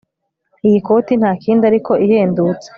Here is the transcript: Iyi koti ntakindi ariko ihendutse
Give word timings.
Iyi 0.67 0.79
koti 0.87 1.13
ntakindi 1.19 1.63
ariko 1.71 1.91
ihendutse 2.05 2.67